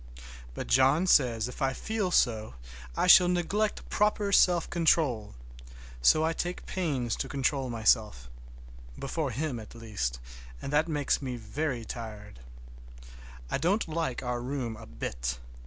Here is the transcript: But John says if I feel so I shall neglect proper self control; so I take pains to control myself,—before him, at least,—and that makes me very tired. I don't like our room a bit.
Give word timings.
But 0.55 0.65
John 0.65 1.05
says 1.05 1.47
if 1.47 1.61
I 1.61 1.73
feel 1.73 2.09
so 2.09 2.55
I 2.97 3.05
shall 3.05 3.27
neglect 3.27 3.87
proper 3.91 4.31
self 4.31 4.67
control; 4.67 5.35
so 6.01 6.25
I 6.25 6.33
take 6.33 6.65
pains 6.65 7.15
to 7.17 7.29
control 7.29 7.69
myself,—before 7.69 9.29
him, 9.29 9.59
at 9.59 9.75
least,—and 9.75 10.73
that 10.73 10.87
makes 10.87 11.21
me 11.21 11.35
very 11.35 11.85
tired. 11.85 12.39
I 13.51 13.59
don't 13.59 13.87
like 13.87 14.23
our 14.23 14.41
room 14.41 14.75
a 14.75 14.87
bit. 14.87 15.37